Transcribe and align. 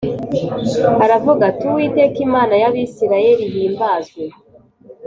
Aravuga 1.05 1.41
ati 1.51 1.63
“Uwiteka 1.69 2.17
Imana 2.27 2.53
y’Abisirayeli 2.61 3.43
ihimbazwe” 3.49 4.21